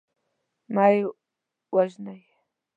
[0.73, 0.99] مه یې
[1.75, 2.19] وژنی.